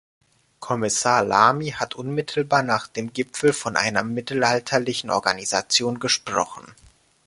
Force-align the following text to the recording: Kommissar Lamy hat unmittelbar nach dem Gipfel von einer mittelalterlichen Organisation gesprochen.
Kommissar 0.59 1.23
Lamy 1.23 1.73
hat 1.77 1.93
unmittelbar 1.93 2.63
nach 2.63 2.87
dem 2.87 3.13
Gipfel 3.13 3.53
von 3.53 3.75
einer 3.77 4.01
mittelalterlichen 4.01 5.11
Organisation 5.11 5.99
gesprochen. 5.99 6.73